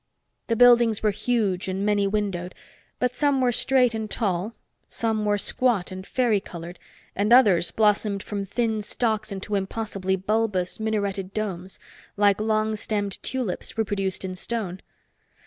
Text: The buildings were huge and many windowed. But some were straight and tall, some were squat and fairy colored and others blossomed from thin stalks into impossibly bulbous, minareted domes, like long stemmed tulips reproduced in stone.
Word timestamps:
The 0.47 0.55
buildings 0.55 1.03
were 1.03 1.11
huge 1.11 1.67
and 1.67 1.85
many 1.85 2.07
windowed. 2.07 2.55
But 2.97 3.13
some 3.13 3.39
were 3.39 3.51
straight 3.51 3.93
and 3.93 4.09
tall, 4.09 4.55
some 4.87 5.23
were 5.25 5.37
squat 5.37 5.91
and 5.91 6.07
fairy 6.07 6.39
colored 6.39 6.79
and 7.15 7.31
others 7.31 7.69
blossomed 7.69 8.23
from 8.23 8.43
thin 8.43 8.81
stalks 8.81 9.31
into 9.31 9.53
impossibly 9.53 10.15
bulbous, 10.15 10.79
minareted 10.79 11.35
domes, 11.35 11.77
like 12.17 12.41
long 12.41 12.75
stemmed 12.75 13.21
tulips 13.21 13.77
reproduced 13.77 14.25
in 14.25 14.33
stone. 14.33 14.81